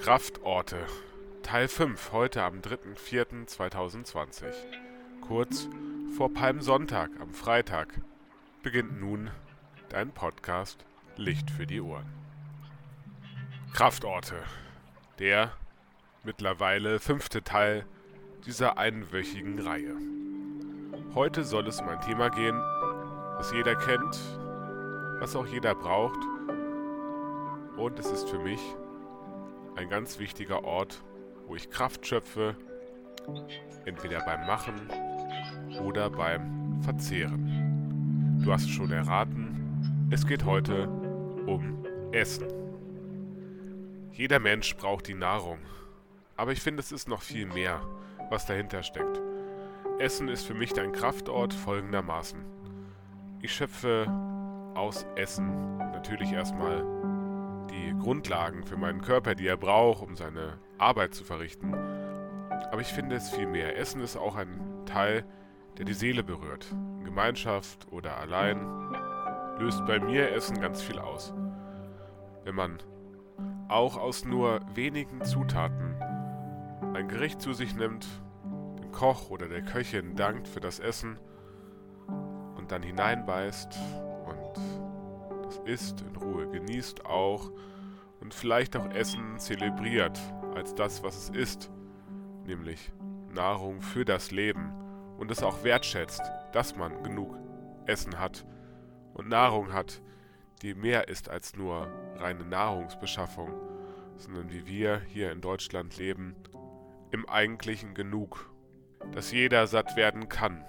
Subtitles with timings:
[0.00, 0.86] Kraftorte
[1.42, 4.44] Teil 5 heute am 3.4.2020.
[5.20, 5.68] Kurz
[6.16, 8.00] vor Palmsonntag am Freitag
[8.62, 9.30] beginnt nun
[9.88, 12.06] dein Podcast Licht für die Ohren.
[13.74, 14.36] Kraftorte.
[15.18, 15.52] Der
[16.22, 17.84] mittlerweile fünfte Teil
[18.46, 19.96] dieser einwöchigen Reihe.
[21.14, 22.58] Heute soll es um ein Thema gehen,
[23.36, 24.16] das jeder kennt,
[25.18, 26.20] was auch jeder braucht
[27.76, 28.60] und es ist für mich
[29.78, 31.04] ein ganz wichtiger Ort,
[31.46, 32.56] wo ich Kraft schöpfe,
[33.84, 34.74] entweder beim Machen
[35.84, 38.40] oder beim Verzehren.
[38.44, 40.88] Du hast es schon erraten, es geht heute
[41.46, 42.48] um Essen.
[44.10, 45.58] Jeder Mensch braucht die Nahrung,
[46.36, 47.80] aber ich finde, es ist noch viel mehr,
[48.30, 49.20] was dahinter steckt.
[50.00, 52.40] Essen ist für mich ein Kraftort folgendermaßen.
[53.42, 54.08] Ich schöpfe
[54.74, 56.97] aus Essen natürlich erstmal
[57.98, 61.74] Grundlagen für meinen Körper, die er braucht, um seine Arbeit zu verrichten.
[61.74, 63.76] Aber ich finde es viel mehr.
[63.76, 65.24] Essen ist auch ein Teil,
[65.76, 66.66] der die Seele berührt.
[66.72, 68.58] In Gemeinschaft oder allein
[69.58, 71.34] löst bei mir Essen ganz viel aus.
[72.44, 72.78] Wenn man
[73.68, 75.96] auch aus nur wenigen Zutaten
[76.94, 78.06] ein Gericht zu sich nimmt,
[78.80, 81.18] dem Koch oder der Köchin dankt für das Essen
[82.56, 83.78] und dann hineinbeißt
[84.26, 87.50] und das isst in Ruhe, genießt auch
[88.20, 90.18] und vielleicht auch Essen zelebriert
[90.54, 91.70] als das, was es ist,
[92.44, 92.92] nämlich
[93.32, 94.72] Nahrung für das Leben
[95.18, 97.36] und es auch wertschätzt, dass man genug
[97.86, 98.46] Essen hat
[99.14, 100.02] und Nahrung hat,
[100.62, 103.52] die mehr ist als nur reine Nahrungsbeschaffung,
[104.16, 106.34] sondern wie wir hier in Deutschland leben,
[107.10, 108.50] im eigentlichen Genug,
[109.12, 110.64] dass jeder satt werden kann.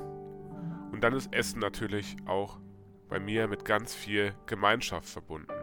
[0.92, 2.60] Und dann ist Essen natürlich auch
[3.08, 5.59] bei mir mit ganz viel Gemeinschaft verbunden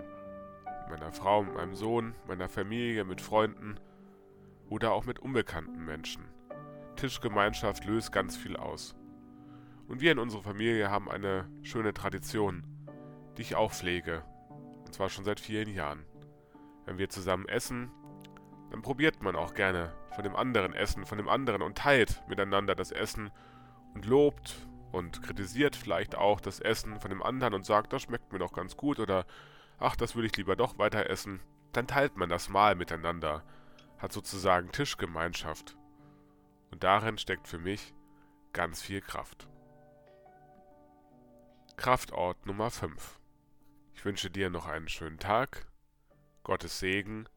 [1.16, 3.80] Frau, mit meinem Sohn, meiner Familie, mit Freunden
[4.68, 6.24] oder auch mit unbekannten Menschen.
[6.96, 8.94] Tischgemeinschaft löst ganz viel aus.
[9.88, 12.64] Und wir in unserer Familie haben eine schöne Tradition,
[13.36, 14.24] die ich auch pflege.
[14.84, 16.04] Und zwar schon seit vielen Jahren.
[16.84, 17.90] Wenn wir zusammen essen,
[18.70, 22.74] dann probiert man auch gerne von dem anderen Essen, von dem anderen und teilt miteinander
[22.74, 23.30] das Essen
[23.94, 28.32] und lobt und kritisiert vielleicht auch das Essen von dem anderen und sagt, das schmeckt
[28.32, 29.24] mir doch ganz gut oder
[29.78, 31.40] ach, das würde ich lieber doch weiter essen,
[31.72, 33.42] dann teilt man das Mahl miteinander,
[33.98, 35.76] hat sozusagen Tischgemeinschaft.
[36.70, 37.94] Und darin steckt für mich
[38.52, 39.48] ganz viel Kraft.
[41.76, 43.20] Kraftort Nummer 5.
[43.94, 45.66] Ich wünsche dir noch einen schönen Tag,
[46.42, 47.28] Gottes Segen,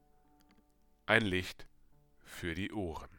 [1.06, 1.68] ein Licht
[2.24, 3.19] für die Ohren.